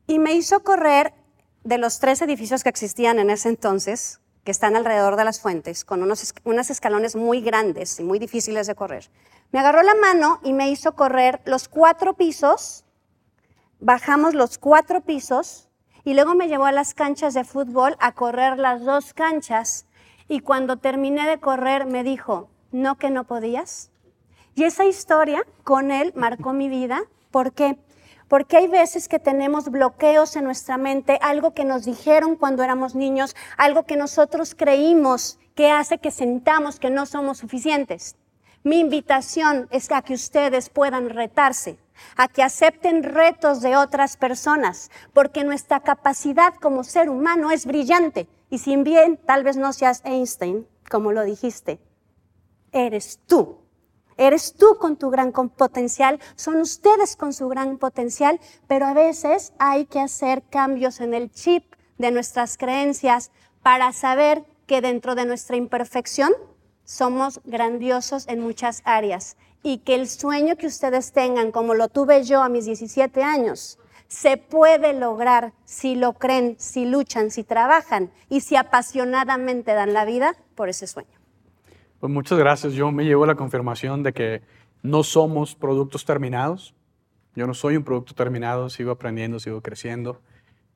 [0.09, 1.15] y me hizo correr
[1.63, 5.85] de los tres edificios que existían en ese entonces, que están alrededor de las fuentes,
[5.85, 9.09] con unos, unos escalones muy grandes y muy difíciles de correr.
[9.53, 12.86] Me agarró la mano y me hizo correr los cuatro pisos,
[13.81, 15.69] bajamos los cuatro pisos
[16.05, 19.87] y luego me llevó a las canchas de fútbol a correr las dos canchas
[20.29, 23.91] y cuando terminé de correr me dijo, ¿no que no podías?
[24.55, 27.03] Y esa historia con él marcó mi vida.
[27.31, 27.79] ¿Por qué?
[28.29, 32.95] Porque hay veces que tenemos bloqueos en nuestra mente, algo que nos dijeron cuando éramos
[32.95, 38.17] niños, algo que nosotros creímos que hace que sentamos que no somos suficientes.
[38.65, 41.79] Mi invitación es a que ustedes puedan retarse,
[42.17, 48.29] a que acepten retos de otras personas, porque nuestra capacidad como ser humano es brillante.
[48.51, 51.81] Y si bien tal vez no seas Einstein, como lo dijiste,
[52.73, 53.59] eres tú.
[54.19, 59.53] Eres tú con tu gran potencial, son ustedes con su gran potencial, pero a veces
[59.59, 63.31] hay que hacer cambios en el chip de nuestras creencias
[63.63, 66.33] para saber que dentro de nuestra imperfección
[66.85, 72.23] somos grandiosos en muchas áreas y que el sueño que ustedes tengan, como lo tuve
[72.23, 78.13] yo a mis 17 años, se puede lograr si lo creen, si luchan, si trabajan
[78.29, 81.19] y si apasionadamente dan la vida por ese sueño.
[81.99, 82.75] Pues muchas gracias.
[82.75, 84.43] Yo me llevo la confirmación de que
[84.85, 86.73] no somos productos terminados.
[87.35, 90.21] Yo no soy un producto terminado, sigo aprendiendo, sigo creciendo.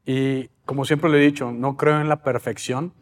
[0.04, 2.92] Y como siempre lo he dicho, no creo en la perfección,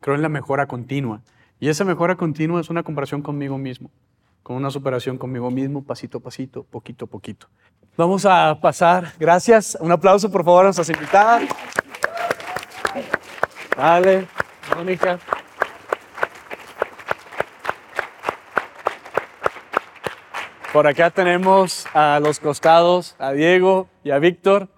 [0.00, 1.22] creo en la mejora continua.
[1.58, 3.90] Y esa mejora continua es una comparación conmigo mismo,
[4.48, 7.48] con una superación conmigo mismo, pasito a pasito, poquito a poquito.
[7.98, 11.42] Vamos a pasar, gracias, un aplauso por favor a nuestras invitadas.
[13.76, 14.26] Dale,
[14.74, 15.18] Mónica.
[20.72, 24.68] Por acá tenemos a los costados, a Diego y a Víctor,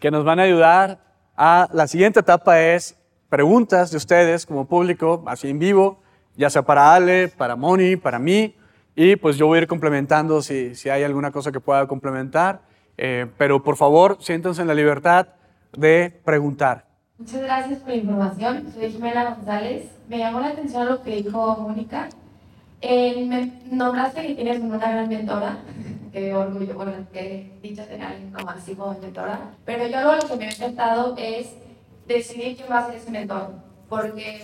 [0.00, 0.98] que nos van a ayudar
[1.34, 2.98] a la siguiente etapa es
[3.30, 6.02] preguntas de ustedes como público, así en vivo,
[6.36, 8.54] ya sea para Ale, para Moni, para mí,
[8.96, 12.62] y pues yo voy a ir complementando si, si hay alguna cosa que pueda complementar,
[12.96, 15.28] eh, pero por favor siéntense en la libertad
[15.76, 16.86] de preguntar.
[17.18, 19.90] Muchas gracias por la información, soy Jimena González.
[20.08, 22.08] Me llamó la atención lo que dijo Mónica.
[22.80, 25.58] Eh, me nombraste que tienes una gran mentora,
[26.12, 30.28] que orgullo, bueno, que dicha tener alguien como así como mentora, pero yo algo lo
[30.28, 31.54] que me he intentado es
[32.06, 33.54] decidir quién va a ser ese mentor,
[33.88, 34.42] porque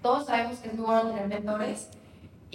[0.00, 1.90] todos sabemos que es muy bueno tener mentores,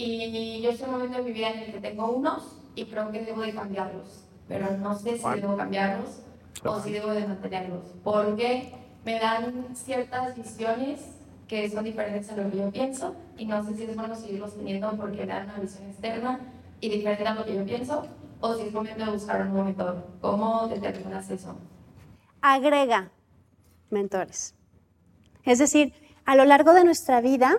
[0.02, 2.86] y yo estoy en un momento de mi vida en el que tengo unos y
[2.86, 6.22] creo que debo de cambiarlos, pero no sé si debo cambiarlos
[6.64, 11.02] o si debo de mantenerlos, porque me dan ciertas visiones
[11.50, 14.56] que son diferentes a lo que yo pienso y no sé si es bueno seguirlos
[14.56, 16.40] teniendo porque me dan una visión externa
[16.80, 18.08] y diferente a lo que yo pienso
[18.40, 20.08] o si es momento de buscar un nuevo mentor.
[20.22, 21.58] ¿Cómo determinas eso?
[22.40, 23.12] Agrega
[23.90, 24.56] mentores.
[25.44, 27.58] Es decir, a lo largo de nuestra vida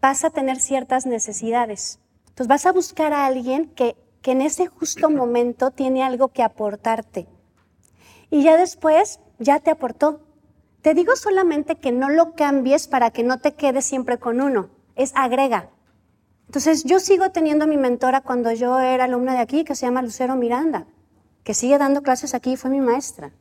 [0.00, 2.00] vas a tener ciertas necesidades.
[2.28, 6.42] Entonces vas a buscar a alguien que, que en ese justo momento tiene algo que
[6.42, 7.26] aportarte.
[8.30, 10.20] Y ya después, ya te aportó.
[10.82, 14.70] Te digo solamente que no lo cambies para que no te quedes siempre con uno.
[14.96, 15.70] Es agrega.
[16.46, 19.86] Entonces yo sigo teniendo a mi mentora cuando yo era alumna de aquí, que se
[19.86, 20.86] llama Lucero Miranda,
[21.44, 23.32] que sigue dando clases aquí, fue mi maestra.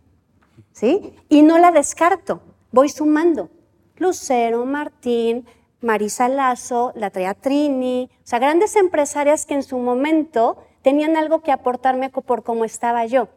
[0.74, 1.16] ¿Sí?
[1.28, 2.42] Y no la descarto,
[2.72, 3.50] voy sumando.
[3.98, 5.46] Lucero, Martín,
[5.82, 11.42] Marisa Lazo, la Trea Trini, o sea, grandes empresarias que en su momento tenían algo
[11.42, 13.30] que aportarme por cómo estaba yo.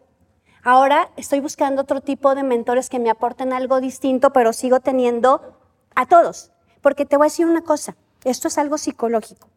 [0.64, 5.58] Ahora estoy buscando otro tipo de mentores que me aporten algo distinto, pero sigo teniendo
[5.94, 6.52] a todos.
[6.80, 9.51] Porque te voy a decir una cosa, esto es algo psicológico.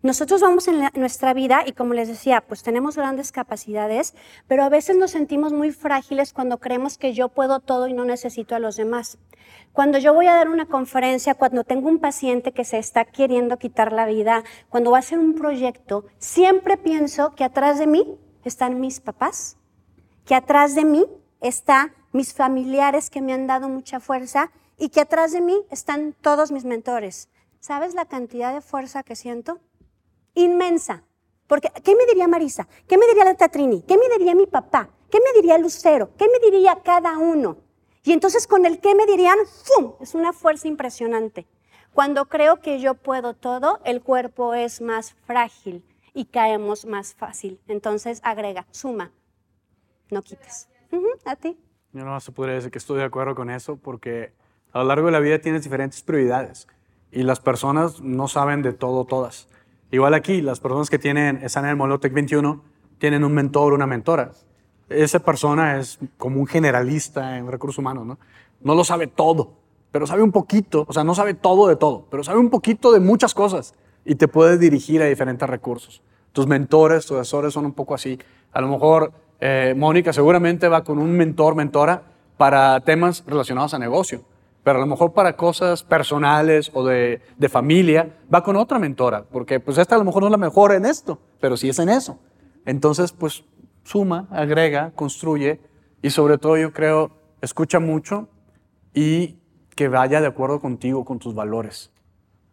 [0.00, 4.14] Nosotros vamos en, nuestra vida y como les decía, pues tenemos grandes capacidades,
[4.46, 8.04] pero a veces nos sentimos muy frágiles cuando creemos que yo puedo todo y no
[8.04, 9.18] necesito a los demás.
[9.72, 13.58] Cuando yo voy a dar una conferencia, cuando tengo un paciente que se está queriendo
[13.58, 18.18] quitar la vida, cuando voy a hacer un proyecto, siempre pienso que atrás de mí
[18.44, 19.56] están mis papás,
[20.24, 21.06] que atrás de mí
[21.40, 26.14] están mis familiares que me han dado mucha fuerza y que atrás de mí están
[26.20, 27.28] todos mis mentores.
[27.58, 29.58] ¿Sabes la cantidad de fuerza que siento?
[30.42, 31.04] Inmensa.
[31.46, 32.68] Porque, ¿qué me diría Marisa?
[32.86, 33.82] ¿Qué me diría la Tatrini?
[33.82, 34.90] ¿Qué me diría mi papá?
[35.10, 36.10] ¿Qué me diría Lucero?
[36.16, 37.56] ¿Qué me diría cada uno?
[38.04, 39.92] Y entonces con el qué me dirían, ¡fum!
[40.00, 41.46] Es una fuerza impresionante.
[41.92, 47.60] Cuando creo que yo puedo todo, el cuerpo es más frágil y caemos más fácil.
[47.66, 49.12] Entonces agrega, suma,
[50.10, 50.68] no quites.
[51.24, 51.58] a ti.
[51.92, 54.32] Yo no se podría decir que estoy de acuerdo con eso porque
[54.72, 56.68] a lo largo de la vida tienes diferentes prioridades
[57.10, 59.48] y las personas no saben de todo todas.
[59.90, 62.62] Igual aquí, las personas que tienen, están en el Molotec 21
[62.98, 64.32] tienen un mentor, una mentora.
[64.88, 68.18] Esa persona es como un generalista en recursos humanos, ¿no?
[68.60, 69.52] No lo sabe todo,
[69.92, 72.92] pero sabe un poquito, o sea, no sabe todo de todo, pero sabe un poquito
[72.92, 73.74] de muchas cosas
[74.04, 76.02] y te puede dirigir a diferentes recursos.
[76.32, 78.18] Tus mentores, tus asesores son un poco así.
[78.52, 82.02] A lo mejor eh, Mónica seguramente va con un mentor, mentora
[82.36, 84.22] para temas relacionados a negocio,
[84.62, 89.24] pero a lo mejor para cosas personales o de, de familia va con otra mentora,
[89.24, 91.78] porque pues esta a lo mejor no es la mejor en esto, pero sí es
[91.78, 92.18] en eso.
[92.66, 93.44] Entonces, pues
[93.84, 95.60] suma, agrega, construye
[96.02, 98.28] y sobre todo yo creo, escucha mucho
[98.92, 99.38] y
[99.74, 101.90] que vaya de acuerdo contigo, con tus valores.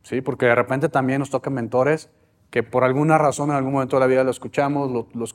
[0.03, 0.21] ¿Sí?
[0.21, 2.09] Porque de repente también nos tocan mentores
[2.51, 5.25] que por alguna razón en algún momento de la vida lo escuchamos, lo, lo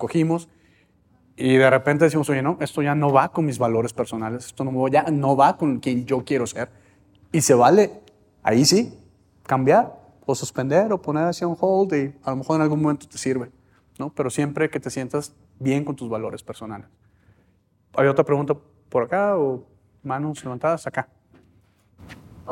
[1.37, 4.65] y de repente decimos, oye, no, esto ya no va con mis valores personales, esto
[4.65, 6.71] no, ya no va con quien yo quiero ser.
[7.33, 8.01] Y se vale,
[8.43, 8.99] ahí sí,
[9.45, 13.09] cambiar o suspender o poner así un hold y a lo mejor en algún momento
[13.09, 13.51] te sirve,
[13.99, 14.11] ¿no?
[14.11, 16.89] Pero siempre que te sientas bien con tus valores personales.
[17.95, 18.55] ¿Hay otra pregunta
[18.89, 19.65] por acá o
[20.03, 21.09] manos levantadas acá?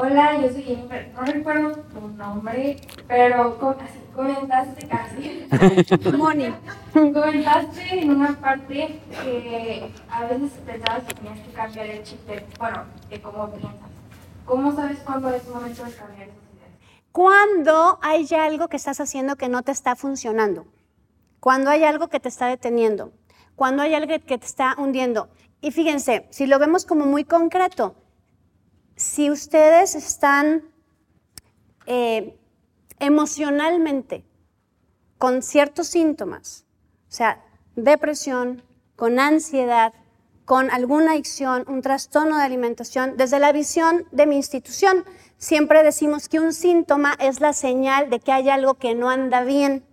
[0.01, 1.11] Hola, yo soy Jennifer.
[1.13, 2.77] No recuerdo tu nombre,
[3.09, 5.49] pero así comentaste casi.
[6.17, 6.55] Moni.
[6.93, 12.47] comentaste en una parte que a veces pensabas que tenías que cambiar el chip de,
[12.61, 13.91] bueno, de cómo piensas.
[14.45, 17.01] ¿Cómo sabes cuándo es momento de cambiar esas ideas?
[17.11, 20.69] Cuando hay ya algo que estás haciendo que no te está funcionando,
[21.41, 23.11] cuando hay algo que te está deteniendo,
[23.57, 25.29] cuando hay algo que te está hundiendo.
[25.61, 27.97] Y fíjense, si lo vemos como muy concreto,
[28.99, 30.65] si ustedes están
[31.87, 32.37] eh,
[32.99, 34.25] emocionalmente
[35.19, 36.67] con ciertos síntomas,
[37.09, 37.45] o sea,
[37.77, 38.65] depresión,
[38.97, 39.93] con ansiedad,
[40.45, 45.05] con alguna adicción, un trastorno de alimentación, desde la visión de mi institución,
[45.37, 49.45] siempre decimos que un síntoma es la señal de que hay algo que no anda
[49.45, 49.85] bien.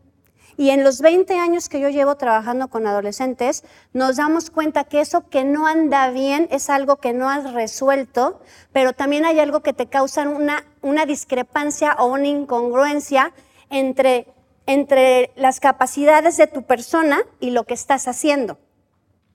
[0.57, 5.01] Y en los 20 años que yo llevo trabajando con adolescentes, nos damos cuenta que
[5.01, 8.39] eso que no anda bien es algo que no has resuelto,
[8.71, 13.33] pero también hay algo que te causa una, una discrepancia o una incongruencia
[13.69, 14.27] entre,
[14.65, 18.57] entre las capacidades de tu persona y lo que estás haciendo.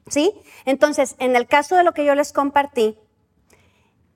[0.08, 0.32] ¿Sí?
[0.64, 2.98] Entonces, en el caso de lo que yo les compartí,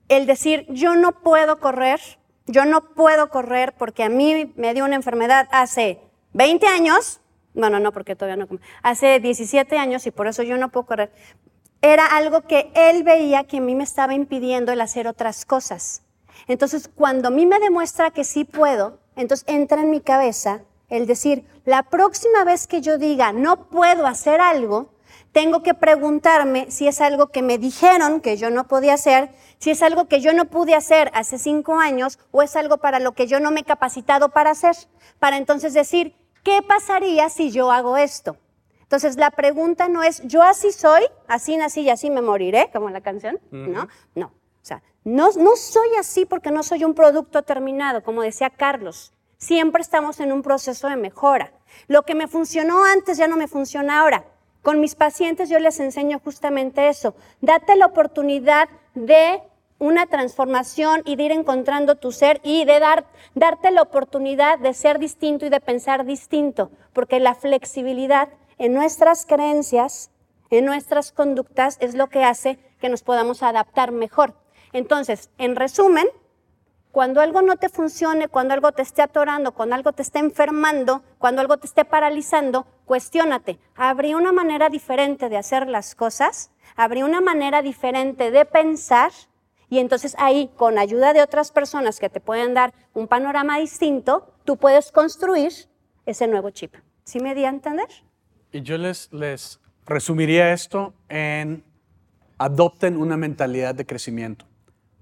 [0.09, 2.01] el decir yo no puedo correr,
[2.47, 5.99] yo no puedo correr porque a mí me dio una enfermedad hace
[6.35, 7.21] 20 años,
[7.53, 11.11] bueno, no porque todavía no, hace 17 años y por eso yo no puedo correr,
[11.81, 16.03] era algo que él veía que a mí me estaba impidiendo el hacer otras cosas.
[16.47, 21.07] Entonces, cuando a mí me demuestra que sí puedo, entonces entra en mi cabeza el
[21.07, 24.93] decir, la próxima vez que yo diga no puedo hacer algo,
[25.31, 29.71] tengo que preguntarme si es algo que me dijeron que yo no podía hacer, si
[29.71, 33.13] es algo que yo no pude hacer hace cinco años o es algo para lo
[33.13, 34.75] que yo no me he capacitado para hacer,
[35.19, 38.37] para entonces decir, ¿qué pasaría si yo hago esto?
[38.83, 42.89] Entonces la pregunta no es, yo así soy, así nací y así me moriré, como
[42.91, 43.89] la canción, ¿no?
[44.13, 48.51] No, o sea, no, no soy así porque no soy un producto terminado, como decía
[48.51, 49.11] Carlos.
[49.37, 51.51] Siempre estamos en un proceso de mejora.
[51.87, 54.23] Lo que me funcionó antes ya no me funciona ahora.
[54.61, 57.15] Con mis pacientes yo les enseño justamente eso.
[57.41, 59.41] Date la oportunidad de
[59.85, 64.73] una transformación y de ir encontrando tu ser y de dar, darte la oportunidad de
[64.73, 70.09] ser distinto y de pensar distinto, porque la flexibilidad en nuestras creencias,
[70.49, 74.33] en nuestras conductas, es lo que hace que nos podamos adaptar mejor.
[74.73, 76.07] Entonces, en resumen,
[76.91, 81.03] cuando algo no te funcione, cuando algo te esté atorando, cuando algo te esté enfermando,
[81.17, 83.59] cuando algo te esté paralizando, cuestiónate.
[83.75, 86.51] ¿Habría una manera diferente de hacer las cosas?
[86.75, 89.11] ¿Habría una manera diferente de pensar?
[89.69, 94.31] Y entonces ahí, con ayuda de otras personas que te pueden dar un panorama distinto,
[94.43, 95.51] tú puedes construir
[96.05, 96.75] ese nuevo chip.
[97.03, 97.87] ¿Sí me di a entender?
[98.51, 101.63] Y yo les, les resumiría esto en
[102.37, 104.45] adopten una mentalidad de crecimiento,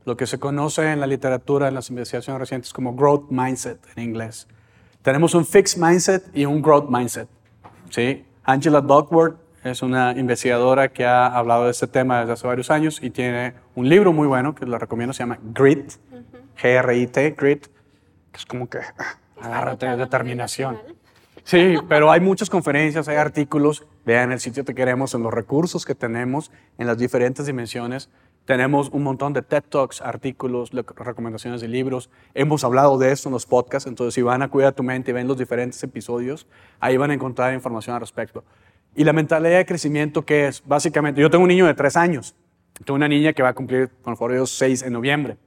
[0.05, 4.03] lo que se conoce en la literatura, en las investigaciones recientes como growth mindset en
[4.03, 4.47] inglés.
[5.01, 7.27] Tenemos un fixed mindset y un growth mindset.
[7.89, 8.25] ¿sí?
[8.43, 12.99] Angela Duckworth es una investigadora que ha hablado de este tema desde hace varios años
[13.01, 15.93] y tiene un libro muy bueno que la recomiendo, se llama Grit,
[16.61, 17.67] G-R-I-T, Grit,
[18.31, 18.79] que es como que
[19.41, 20.79] agárrate de determinación.
[21.43, 23.85] Sí, pero hay muchas conferencias, hay artículos.
[24.05, 28.09] Vean el sitio que queremos, en los recursos que tenemos, en las diferentes dimensiones.
[28.45, 32.09] Tenemos un montón de TED Talks, artículos, recomendaciones de libros.
[32.33, 35.13] Hemos hablado de esto en los podcasts, entonces si van a Cuida tu Mente y
[35.13, 36.47] ven los diferentes episodios,
[36.79, 38.43] ahí van a encontrar información al respecto.
[38.95, 40.61] Y la mentalidad de crecimiento, que es?
[40.65, 42.35] Básicamente, yo tengo un niño de tres años.
[42.85, 45.37] Tengo una niña que va a cumplir, con favor Dios, seis en noviembre.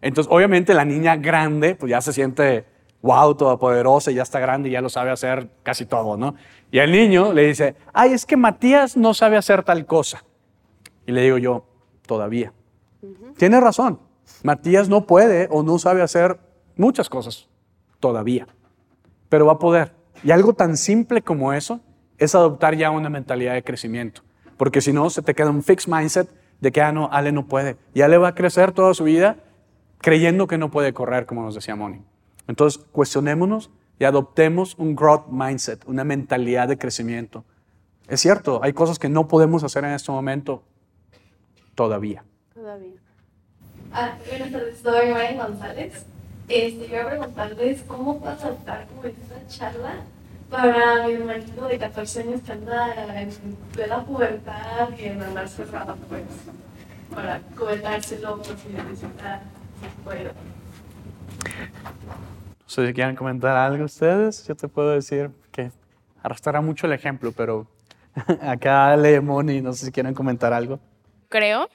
[0.00, 2.66] Entonces, obviamente, la niña grande, pues ya se siente,
[3.02, 6.34] wow, todopoderosa, ya está grande y ya lo sabe hacer casi todo, ¿no?
[6.70, 10.24] Y el niño le dice, ay, es que Matías no sabe hacer tal cosa.
[11.06, 11.66] Y le digo yo,
[12.06, 12.52] todavía.
[13.36, 13.98] Tiene razón,
[14.42, 16.38] Matías no puede o no sabe hacer
[16.76, 17.48] muchas cosas
[18.00, 18.46] todavía,
[19.28, 19.94] pero va a poder.
[20.22, 21.80] Y algo tan simple como eso
[22.18, 24.22] es adoptar ya una mentalidad de crecimiento,
[24.56, 26.28] porque si no, se te queda un fixed mindset
[26.60, 27.76] de que, ah, no, Ale no puede.
[27.94, 29.36] Y Ale va a crecer toda su vida
[29.98, 32.02] creyendo que no puede correr, como nos decía Moni.
[32.46, 37.44] Entonces, cuestionémonos y adoptemos un growth mindset, una mentalidad de crecimiento.
[38.08, 40.62] Es cierto, hay cosas que no podemos hacer en este momento
[41.74, 42.24] todavía.
[42.52, 43.00] Todavía.
[43.92, 46.04] Ah, buenas tardes, soy Marian González.
[46.48, 49.94] Este, yo voy a preguntarles cómo puedo adaptar como esta charla
[50.54, 53.30] para mi hermanito de 14 años que anda en
[53.72, 56.22] plena pubertad y en andar cerrada, pues,
[57.12, 59.42] para comentárselo por si necesita,
[59.80, 60.30] si puedo.
[62.60, 64.46] No sé si quieren comentar algo ustedes.
[64.46, 65.70] Yo te puedo decir que
[66.22, 67.66] arrastrará mucho el ejemplo, pero
[68.40, 70.78] acá Ale, Moni, no sé si quieren comentar algo.
[71.28, 71.68] Creo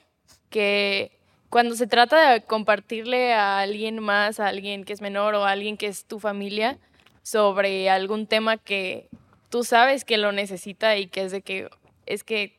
[0.48, 1.12] que
[1.50, 5.50] cuando se trata de compartirle a alguien más, a alguien que es menor o a
[5.50, 6.78] alguien que es tu familia,
[7.22, 9.08] sobre algún tema que
[9.50, 11.68] tú sabes que lo necesita y que es de que
[12.06, 12.58] es que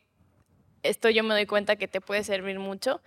[0.82, 3.00] esto yo me doy cuenta que te puede servir mucho.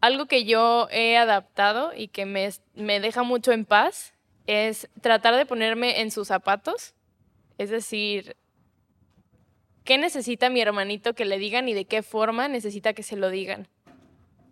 [0.00, 4.14] Algo que yo he adaptado y que me, me deja mucho en paz
[4.46, 6.94] es tratar de ponerme en sus zapatos.
[7.58, 8.36] Es decir,
[9.84, 13.30] ¿qué necesita mi hermanito que le digan y de qué forma necesita que se lo
[13.30, 13.68] digan?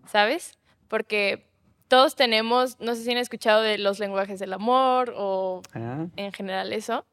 [0.06, 0.58] ¿Sabes?
[0.88, 1.47] Porque
[1.88, 6.06] todos tenemos, no sé si han escuchado de los lenguajes del amor o Ah.
[6.16, 7.04] en general eso.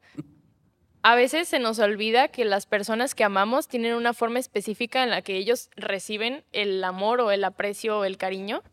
[1.01, 5.11] A veces se nos olvida que las personas que amamos tienen una forma específica en
[5.11, 8.63] la que ellos reciben el amor o el aprecio o el cariño.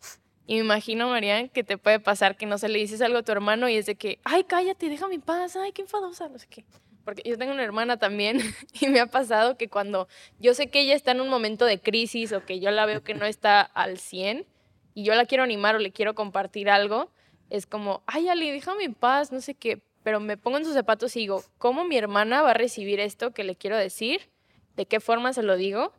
[0.47, 3.23] Y me imagino, Marian, que te puede pasar que no se le dices algo a
[3.23, 6.39] tu hermano y es de que, ay, cállate, déjame en paz, ay, qué enfadosa, no
[6.39, 6.65] sé qué.
[7.05, 8.39] Porque yo tengo una hermana también
[8.81, 11.81] y me ha pasado que cuando yo sé que ella está en un momento de
[11.81, 14.47] crisis o que yo la veo que no está al 100
[14.95, 17.11] y yo la quiero animar o le quiero compartir algo,
[17.51, 19.83] es como, ay, Ali, déjame en paz, no sé qué.
[20.03, 23.33] Pero me pongo en sus zapatos y digo, ¿cómo mi hermana va a recibir esto
[23.33, 24.31] que le quiero decir?
[24.75, 25.93] ¿De qué forma se lo digo?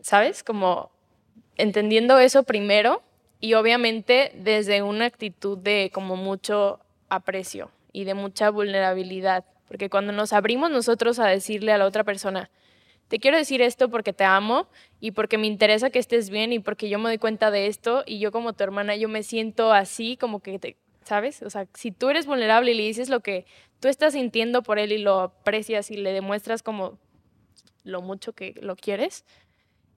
[0.00, 0.42] ¿Sabes?
[0.42, 0.90] Como
[1.56, 3.02] entendiendo eso primero
[3.40, 9.44] y obviamente desde una actitud de como mucho aprecio y de mucha vulnerabilidad.
[9.68, 12.50] Porque cuando nos abrimos nosotros a decirle a la otra persona,
[13.08, 14.68] te quiero decir esto porque te amo
[15.00, 18.02] y porque me interesa que estés bien y porque yo me doy cuenta de esto
[18.06, 21.42] y yo como tu hermana yo me siento así como que te, ¿sabes?
[21.42, 23.46] O sea, si tú eres vulnerable y le dices lo que
[23.80, 26.98] tú estás sintiendo por él y lo aprecias y le demuestras como
[27.84, 29.24] lo mucho que lo quieres,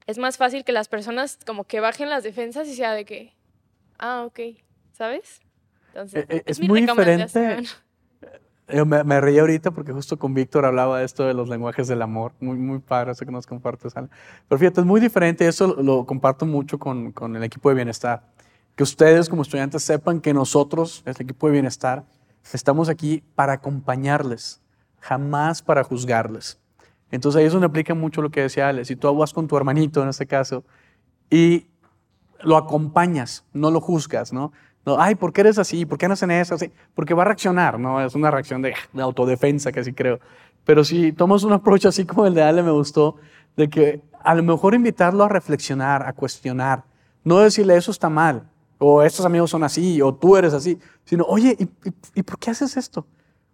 [0.05, 3.33] es más fácil que las personas como que bajen las defensas y sea de que,
[3.97, 4.39] ah, ok,
[4.91, 5.41] ¿sabes?
[5.89, 7.25] Entonces, Eh, eh, es mi muy recomendación.
[7.61, 7.69] diferente.
[8.69, 11.87] Yo me, me reí ahorita porque justo con Víctor hablaba de esto de los lenguajes
[11.87, 12.33] del amor.
[12.41, 14.09] Muy, muy padre eso que nos compartes, Ale.
[14.47, 15.47] Pero fíjate, es muy diferente.
[15.47, 18.27] Eso lo, lo comparto mucho con, con el equipo de bienestar.
[18.75, 22.05] Que ustedes como estudiantes sepan que nosotros, el equipo de bienestar,
[22.53, 24.61] estamos aquí para acompañarles,
[24.99, 26.59] jamás para juzgarles.
[27.09, 28.85] Entonces ahí es donde aplica mucho lo que decía Ale.
[28.85, 30.63] Si tú vas con tu hermanito en este caso
[31.29, 31.67] y
[32.41, 34.51] lo acompañas, no lo juzgas, ¿no?
[34.87, 35.85] No, ay, ¿por qué eres así?
[35.85, 36.55] ¿Por qué no hacen eso?
[36.55, 37.99] Así, porque va a reaccionar, ¿no?
[37.99, 40.21] Es una reacción de, de autodefensa, casi creo.
[40.63, 43.17] Pero si tomas un approach así como el de Ale, me gustó,
[43.57, 46.85] de que a lo mejor invitarlo a reflexionar, a cuestionar,
[47.25, 51.25] no decirle eso está mal, o estos amigos son así, o tú eres así, sino,
[51.25, 53.05] oye, ¿y, y, y por qué haces esto?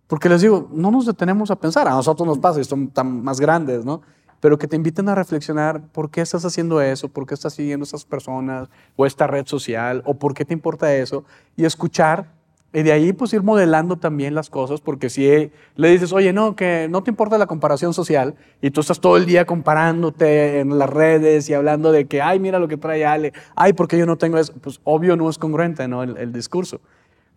[0.05, 3.23] Porque les digo, no nos detenemos a pensar, a nosotros nos pasa y son tan
[3.23, 4.03] más grandes, ¿no?
[4.43, 7.85] Pero que te inviten a reflexionar por qué estás haciendo eso, por qué estás siguiendo
[7.85, 8.67] a esas personas
[8.97, 11.23] o esta red social, o por qué te importa eso,
[11.55, 12.27] y escuchar,
[12.73, 16.57] y de ahí pues ir modelando también las cosas, porque si le dices, oye, no,
[16.57, 20.77] que no te importa la comparación social, y tú estás todo el día comparándote en
[20.77, 23.97] las redes y hablando de que, ay, mira lo que trae Ale, ay, ¿por qué
[23.97, 24.51] yo no tengo eso?
[24.59, 26.03] Pues obvio no es congruente, ¿no?
[26.03, 26.81] El, el discurso.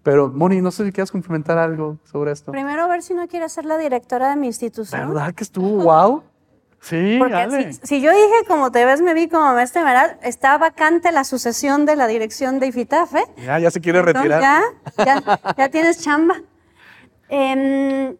[0.02, 2.50] Pero, Moni, no sé si quieres complementar algo sobre esto.
[2.50, 5.08] Primero, a ver si no quiere ser la directora de mi institución.
[5.08, 6.24] ¿Verdad que estuvo wow?
[6.80, 10.56] Sí, Porque si, si yo dije, como te ves, me vi como maestra Meral, está
[10.56, 13.24] vacante la sucesión de la dirección de IFITAF, ¿eh?
[13.44, 14.62] Ya, ya se quiere Entonces, retirar.
[14.96, 16.36] Ya, ya, ya tienes chamba.
[17.28, 18.16] Em,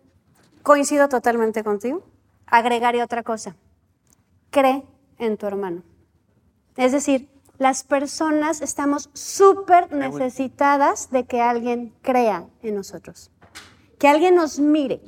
[0.62, 2.02] coincido totalmente contigo.
[2.46, 3.54] Agregaré otra cosa.
[4.50, 4.82] Cree
[5.18, 5.82] en tu hermano.
[6.76, 7.28] Es decir,
[7.58, 13.30] las personas estamos súper necesitadas de que alguien crea en nosotros.
[13.98, 15.00] Que alguien nos mire,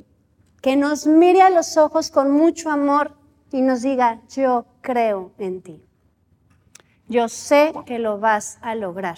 [0.61, 3.18] que nos mire a los ojos con mucho amor
[3.51, 5.83] y nos diga, yo creo en ti.
[7.07, 9.17] Yo sé que lo vas a lograr.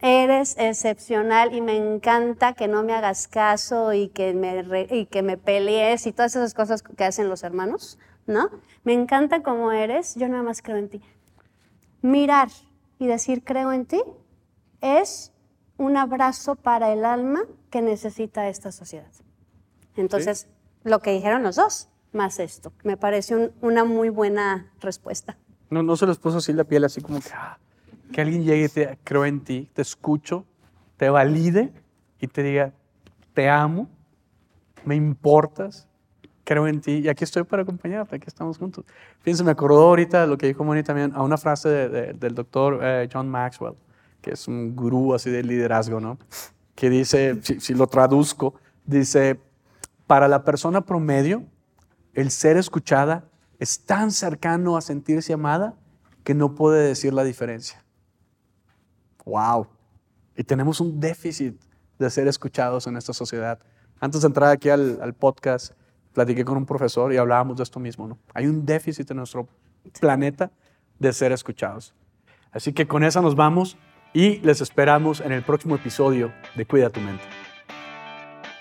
[0.00, 5.06] Eres excepcional y me encanta que no me hagas caso y que me, re- y
[5.06, 8.50] que me pelees y todas esas cosas que hacen los hermanos, ¿no?
[8.84, 11.02] Me encanta cómo eres, yo nada más creo en ti.
[12.02, 12.48] Mirar
[12.98, 14.02] y decir creo en ti
[14.82, 15.32] es
[15.78, 19.10] un abrazo para el alma que necesita esta sociedad.
[19.96, 20.48] Entonces,
[20.82, 25.36] lo que dijeron los dos, más esto, me parece un- una muy buena respuesta.
[25.70, 27.58] No, no se les puso así la piel, así como que, ah,
[28.12, 30.44] que alguien llegue y te creo en ti, te escucho,
[30.96, 31.72] te valide
[32.20, 32.72] y te diga,
[33.32, 33.88] te amo,
[34.84, 35.88] me importas,
[36.44, 38.84] creo en ti y aquí estoy para acompañarte, aquí estamos juntos.
[39.20, 42.34] Fíjense, me acordó ahorita lo que dijo Moni también, a una frase de- de- del
[42.34, 43.74] doctor eh, John Maxwell,
[44.20, 46.18] que es un gurú así de liderazgo, ¿no?
[46.74, 48.54] Que dice, si, si lo traduzco,
[48.84, 49.40] dice,
[50.06, 51.44] para la persona promedio,
[52.14, 53.24] el ser escuchada
[53.58, 55.74] es tan cercano a sentirse amada
[56.22, 57.84] que no puede decir la diferencia.
[59.24, 59.68] ¡Wow!
[60.36, 61.60] Y tenemos un déficit
[61.98, 63.58] de ser escuchados en esta sociedad.
[64.00, 65.72] Antes de entrar aquí al, podcast,
[66.12, 68.08] platiqué con un profesor y hablábamos de esto mismo.
[68.08, 68.18] ¿no?
[68.32, 69.48] Hay un déficit en nuestro
[70.00, 70.50] planeta
[70.98, 71.94] de ser escuchados.
[72.52, 73.76] Así que con esa nos vamos
[74.12, 77.43] y les esperamos en el próximo episodio de Cuida tu mente.